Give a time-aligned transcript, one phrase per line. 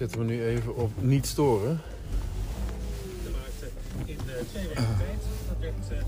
[0.00, 1.80] zetten we nu even op niet storen.
[3.24, 3.60] gemaakt
[4.12, 5.22] in eh, twee weken tijd.
[5.50, 5.98] Dat werd uh,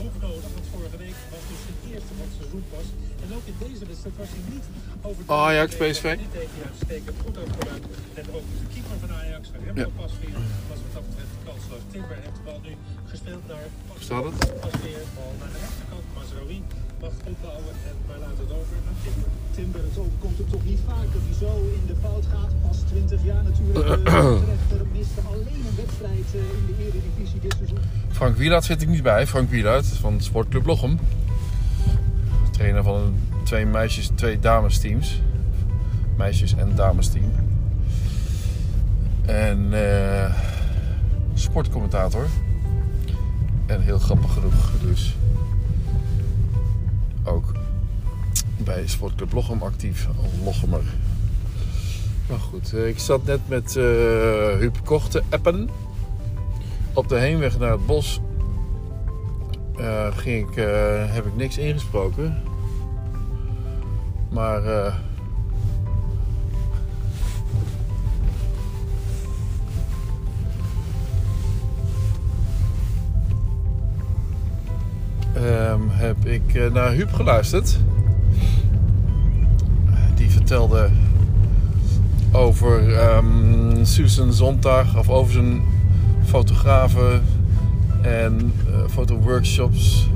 [0.00, 2.86] hoognodig, want vorige week was dus de eerste van het seizoen pas.
[3.24, 4.66] En ook in deze wedstrijd was hij niet
[5.08, 6.02] over Ajax, PSV.
[6.02, 7.84] Hij uitstekend goed uitgeruimd.
[8.20, 9.88] En ook de keeper van Ajax, Remco Ja.
[10.00, 10.38] Pasveer,
[10.70, 11.84] was wat dat betreft kansloos.
[11.92, 12.72] Timber heeft de bal nu
[13.12, 13.66] gespeeld naar
[14.06, 14.36] Staat het?
[14.64, 15.02] Pasveer.
[15.16, 15.89] Bal naar de rechterkant.
[16.20, 16.62] Mazraoui
[17.00, 19.30] mag opbouwen en maar laat het over naar Timber.
[19.56, 22.52] Timber, het komt het toch niet vaker die zo in de fout gaat.
[22.66, 23.86] Pas 20 jaar natuurlijk.
[24.04, 27.78] De rechter miste alleen een wedstrijd eh, in de Eredivisie dit seizoen.
[28.10, 29.26] Frank Wieland zit ik niet bij.
[29.26, 30.98] Frank Wieland van Sportclub Lochem.
[32.50, 35.20] Trainer van een twee meisjes, twee damesteams.
[36.16, 37.32] Meisjes- en damesteam.
[39.26, 40.34] En eh,
[41.34, 42.26] sportcommentator.
[43.66, 45.14] En heel grappig genoeg dus.
[48.74, 50.08] Bij Sportclub Lochem actief.
[50.44, 50.82] Lochemer.
[52.28, 53.84] Maar goed, eh, ik zat net met eh
[54.58, 55.68] Huub Koch te appen.
[56.92, 58.20] Op de heenweg naar het bos
[59.76, 60.54] eh, ging ik,
[61.06, 62.42] heb ik niks ingesproken.
[64.28, 64.94] Maar eh,
[75.34, 77.78] ehm, heb ik naar Huub geluisterd.
[82.32, 85.62] Over ehm, Susan Zondag of over zijn
[86.24, 87.22] fotografen
[88.02, 90.08] en eh, fotoworkshops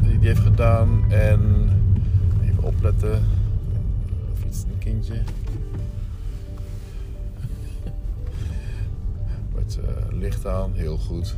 [0.00, 1.04] die hij heeft gedaan.
[1.08, 1.70] En
[2.42, 3.22] even opletten.
[4.32, 5.14] Of iets een kindje.
[9.54, 11.36] Met eh, licht aan, heel goed.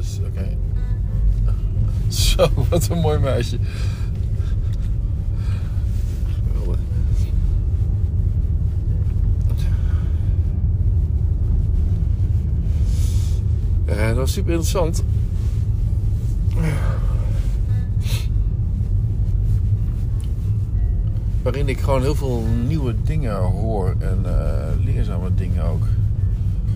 [0.00, 0.56] Was oké.
[2.08, 3.58] Zo, wat een mooi meisje.
[13.86, 15.04] Ja, dat was super interessant.
[21.42, 25.86] Waarin ik gewoon heel veel nieuwe dingen hoor en eh, leerzame dingen ook.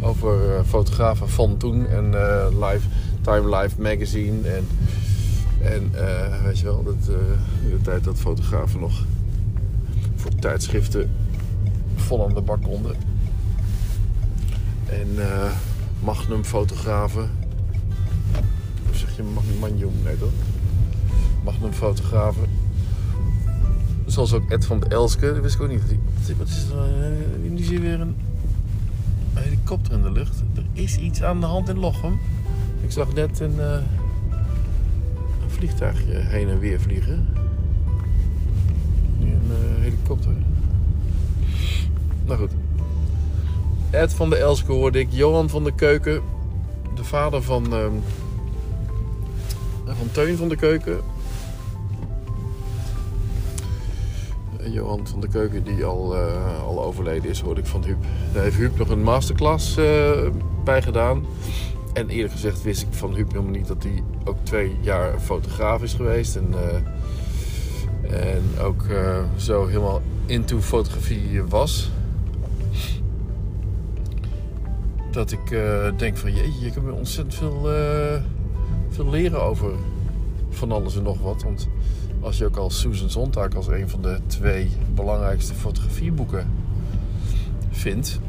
[0.04, 2.88] Over eh, fotografen van toen en eh, live,
[3.24, 4.48] Time Life Magazine.
[4.48, 4.66] En,
[5.62, 7.14] en eh, weet je wel, dat, eh,
[7.64, 9.04] in de tijd dat fotografen nog
[10.16, 11.10] voor tijdschriften
[11.96, 12.94] vol aan de bak konden.
[14.88, 15.50] En eh,
[16.02, 17.30] Magnum fotografen.
[18.90, 19.90] Of zeg je Mag- Magnum?
[20.04, 20.32] Nee toch?
[21.44, 22.46] Magnum fotografen.
[24.06, 25.32] Zoals ook Ed van de Elske.
[25.32, 25.82] Dat wist ik ook niet.
[26.38, 27.04] Wat is er?
[27.04, 28.14] eh, Nu zie je weer een
[29.34, 30.42] helikopter in de lucht.
[30.54, 32.18] Er is iets aan de hand in Lochem.
[32.84, 33.84] Ik zag net een, een
[35.46, 37.28] vliegtuigje heen en weer vliegen.
[39.18, 40.32] Nu een eh, helikopter.
[42.24, 42.50] Nou goed.
[43.90, 45.08] Ed van de Elske hoorde ik.
[45.10, 46.22] Johan van de Keuken.
[46.94, 47.92] De vader van, ehm,
[49.86, 51.00] van Teun van de Keuken.
[54.58, 56.16] Eh, Johan van de Keuken, die al,
[56.66, 58.04] al overleden is, hoorde ik van Huub.
[58.32, 59.74] Daar heeft Huub nog een masterclass
[60.64, 61.24] bij gedaan.
[61.94, 65.82] En eerlijk gezegd wist ik van Huub helemaal niet dat hij ook twee jaar fotograaf
[65.82, 66.36] is geweest.
[66.36, 71.90] En, eh, en ook eh, zo helemaal into fotografie was.
[75.10, 77.68] Dat ik eh, denk van jeetje, ik heb ontzettend veel,
[78.88, 79.70] veel leren over
[80.50, 81.42] van alles en nog wat.
[81.42, 81.68] Want
[82.20, 86.50] als je ook al Susan Sontag als een van de twee belangrijkste fotografieboeken
[87.70, 88.20] vindt,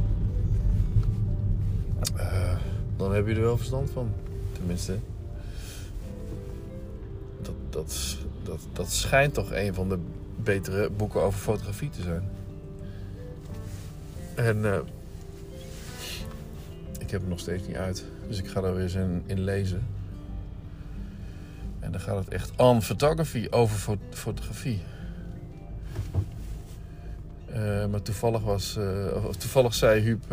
[2.97, 4.11] dan heb je er wel verstand van.
[4.51, 4.97] Tenminste,
[7.41, 9.97] dat, dat, dat, dat schijnt toch een van de
[10.35, 12.23] betere boeken over fotografie te zijn.
[14.35, 14.79] En eh,
[16.99, 18.93] ik heb het nog steeds niet uit, dus ik ga daar weer eens
[19.25, 19.87] in, lezen.
[21.79, 24.81] En dan gaat het echt on photography over fo- fotografie.
[27.45, 30.23] Eh, maar toevallig was, eh, toevallig zei Huub,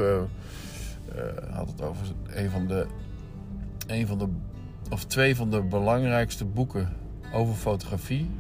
[1.62, 2.87] had het over een van de,
[3.87, 4.26] een van de,
[4.91, 6.88] of twee van de belangrijkste boeken
[7.32, 8.31] over fotografie.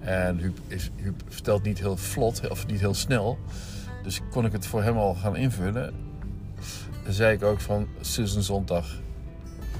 [0.00, 0.90] En Huub, is,
[1.28, 3.38] vertelt niet heel vlot, of niet heel snel.
[4.02, 5.92] Dus kon ik het voor hem al gaan invullen.
[7.04, 9.00] Dan zei ik ook van Susan Zondag.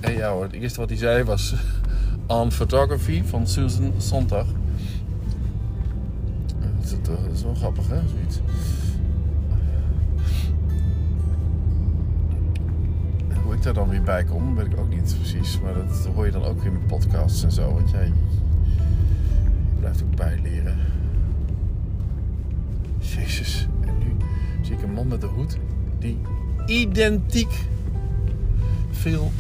[0.00, 1.54] En ja hoor, het eerste wat hij zei was
[2.26, 3.92] On Photography van Susan
[7.02, 8.00] toch- dat is wel grappig, hè?
[8.08, 8.40] Zoiets.
[13.64, 15.61] Daar dan weer bij kom, weet ik ook niet precies.
[15.61, 17.72] Maar dat hoor je dan ook in mijn podcasts en zo.
[17.72, 18.12] Want jij
[19.78, 20.78] blijft ook bijleren.
[22.99, 23.69] Jezus.
[23.81, 24.16] En nu
[24.62, 25.58] zie ik een man met een hoed
[25.99, 26.19] die
[26.66, 27.52] identiek
[28.90, 29.32] veel...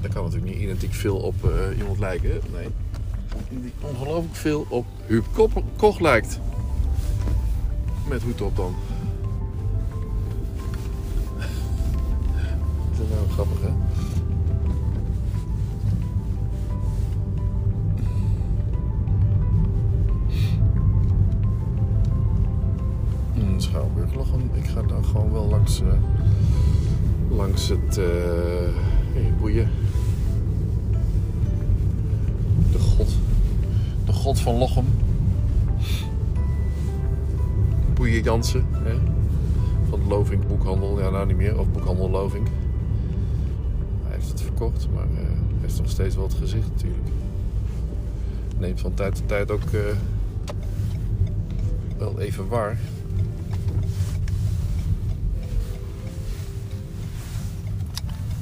[0.00, 2.40] Dat kan natuurlijk niet identiek veel op eh, iemand lijken.
[2.52, 2.68] Nee.
[3.48, 5.24] Die ongelooflijk veel op Huub
[5.76, 6.40] Koch lijkt.
[8.08, 8.74] Met hoed op dan.
[13.00, 13.68] Dat nou grappig, hè?
[23.34, 24.50] Hmm.
[24.52, 25.86] Ik ga dan gewoon wel langs, eh,
[27.28, 27.96] langs het
[29.12, 29.70] hey, boeien.
[32.72, 33.08] De god.
[34.04, 34.86] De god van Lochem.
[37.94, 38.64] Boeien Jansen.
[38.70, 38.94] Hè?
[39.88, 41.00] Van Lovink boekhandel.
[41.00, 41.58] Ja, nou niet meer.
[41.58, 42.48] Of boekhandel Lovink.
[44.68, 45.24] Maar hij
[45.60, 47.08] heeft nog steeds wel het gezicht natuurlijk.
[48.58, 49.80] Neemt van tijd tot tijd ook eh,
[51.98, 52.78] wel even waar.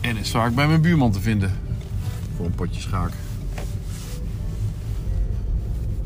[0.01, 1.53] En is vaak bij mijn buurman te vinden.
[2.37, 3.13] Voor een potje schaak.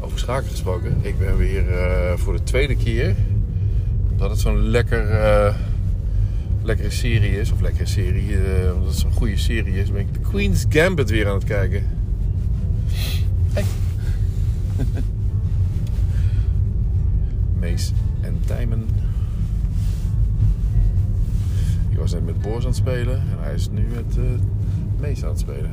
[0.01, 0.99] Over schaken gesproken.
[1.01, 3.17] Ik ben weer eh, voor de tweede keer.
[4.11, 5.09] Omdat het zo'n lekker,
[6.65, 7.53] lekkere serie is.
[7.53, 8.37] Of lekkere serie.
[8.37, 9.93] eh, omdat het zo'n goede serie is.
[9.93, 11.83] Ben ik de Queen's Gambit weer aan het kijken.
[13.53, 13.65] Hey.
[17.61, 18.87] Mees en Tijmen.
[21.91, 23.15] Ik was net met Boris aan het spelen.
[23.15, 24.23] En hij is nu met eh
[25.01, 25.71] Mees aan het spelen.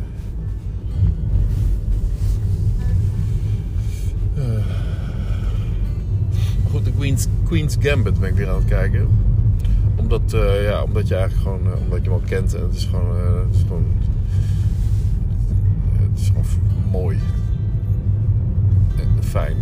[4.36, 4.66] Eh.
[6.64, 9.08] Maar goed, de Queen's, Queen's Gambit ben ik weer aan het kijken.
[10.12, 12.56] Omdat, eh, ja, omdat je eigenlijk gewoon, eh, omdat je hem al kent.
[12.56, 13.86] En het is gewoon, eh, het is gewoon,
[16.10, 16.46] het is gewoon
[16.92, 17.18] mooi.
[18.98, 19.56] En fijn.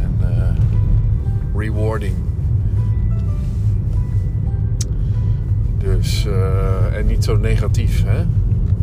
[0.00, 0.56] En
[1.56, 2.14] rewarding.
[5.78, 6.26] Dus,
[6.92, 8.20] en niet zo negatief, hè?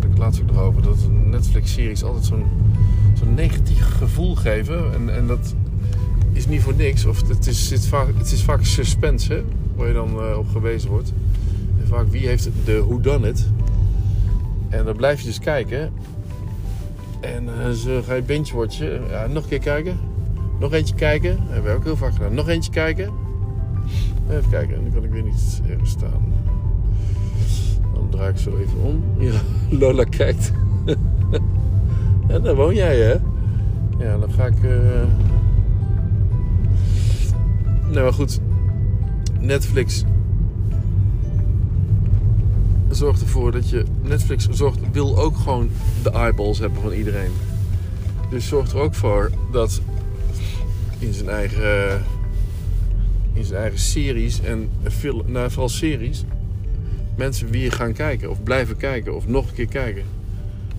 [0.09, 0.81] Ik laatst ook nog over.
[0.81, 4.93] Dat Netflix-series altijd zo'n negatief gevoel geven.
[4.93, 5.55] En, en dat
[6.31, 7.05] is niet voor niks.
[7.05, 9.43] Of het is, vaak, het is vaak suspense, hè?
[9.75, 11.13] Waar je dan eh, op gewezen wordt.
[11.81, 13.47] En vaak wie heeft de who done it.
[14.69, 15.91] En dan blijf je dus kijken.
[17.19, 19.01] En eh, zo ga je binge-watchen.
[19.09, 19.97] Ja, nog een keer kijken.
[20.59, 21.37] Nog eentje kijken.
[21.37, 22.33] Dat hebben we ook heel vaak gedaan.
[22.33, 23.09] Nog eentje kijken.
[24.29, 24.75] Even kijken.
[24.75, 26.33] En dan kan ik weer niet ergens staan.
[27.93, 29.03] Dan draai ik zo even om.
[29.17, 29.39] Ja,
[29.79, 30.51] Lola kijkt.
[32.27, 33.15] en daar woon jij, hè?
[34.05, 34.61] Ja, dan ga ik...
[37.89, 38.39] Nou, maar goed.
[39.41, 40.03] Netflix
[42.89, 43.83] zorgt ervoor dat je...
[44.01, 45.69] Netflix zorgt, wil ook gewoon
[46.03, 47.31] de eyeballs hebben van iedereen.
[48.29, 49.81] Dus zorgt er ook voor dat
[50.99, 52.03] in zijn eigen,
[53.33, 56.23] in zijn eigen series en film, nou, vooral series,
[57.15, 60.03] mensen weer gaan kijken of blijven kijken of nog een keer kijken.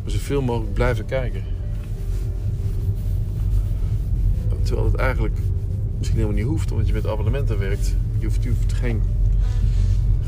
[0.02, 1.42] Maar zoveel mogelijk blijven kijken.
[4.62, 5.34] Terwijl het eigenlijk
[5.98, 7.96] misschien helemaal niet hoeft, omdat je met abonnementen werkt.
[8.22, 9.02] Je hoeft, geen,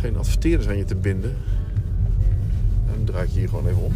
[0.01, 1.37] geen adverteerders aan je te binden.
[2.87, 3.93] En dan draai je hier gewoon even om.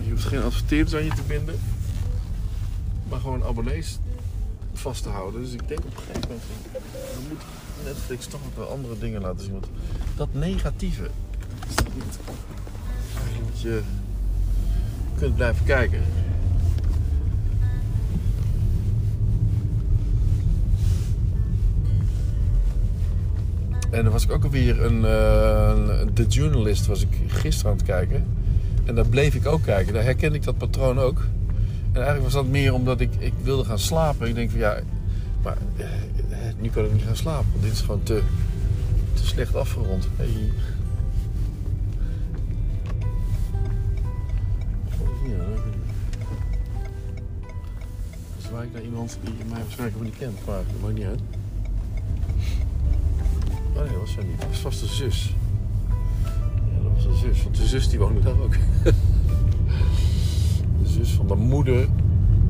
[0.00, 1.54] Je hoeft geen adverteerders aan je te binden.
[3.08, 3.98] Maar gewoon abonnees
[4.72, 5.42] vast te houden.
[5.42, 6.42] Dus ik denk op een gegeven moment...
[7.14, 7.42] Dan moet
[7.84, 9.62] Netflix toch ook wel andere dingen laten zien.
[10.16, 11.10] Dat negatieve...
[11.68, 12.18] Is dat niet...
[13.52, 13.82] Dat je
[15.18, 16.02] kunt blijven kijken.
[23.96, 27.86] En dan was ik ook alweer een, eh, The Journalist was ik gisteren aan het
[27.86, 28.26] kijken.
[28.84, 29.92] En daar bleef ik ook kijken.
[29.92, 31.18] Daar herkende ik dat patroon ook.
[31.92, 34.28] En eigenlijk was dat meer omdat ik, ik wilde gaan slapen.
[34.28, 34.78] Ik denk van ja,
[35.42, 37.46] maar eh, eh, nu kan ik niet gaan slapen.
[37.50, 38.22] Want dit is gewoon te,
[39.14, 40.08] te slecht afgerond.
[40.16, 40.52] Hey.
[45.28, 45.62] Ja, dat
[48.52, 48.72] weet ik.
[48.72, 50.46] Naar iemand die mij waarschijnlijk niet kent.
[50.46, 51.20] Maar dat maakt niet uit.
[53.76, 54.40] Oh nee, dat was zij niet.
[54.40, 55.34] Dat was vast de zus.
[56.72, 57.42] Ja, dat was de zus.
[57.42, 58.54] Want de zus die woonde daar ook.
[60.82, 61.88] De zus van de moeder.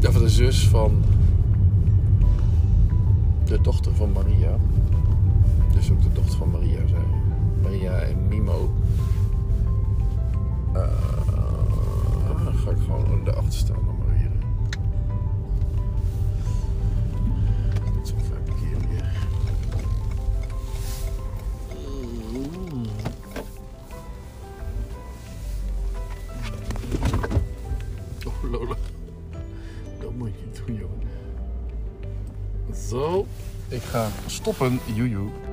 [0.00, 1.04] Ja, van de zus van
[3.45, 4.56] de dochter van Maria.
[5.73, 7.02] Dus ook de dochter van Maria, zei
[7.62, 8.71] Maria en Mimo.
[12.45, 13.96] Dan ga ik gewoon erachter staan
[33.93, 35.46] ga stoppen, joejoe.